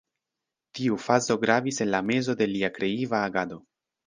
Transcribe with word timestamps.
Tiu 0.79 0.97
fazo 1.07 1.37
gravis 1.43 1.79
en 1.85 1.91
la 1.97 2.01
mezo 2.13 2.37
de 2.41 2.49
lia 2.55 2.73
kreiva 2.79 3.23
agado. 3.29 3.63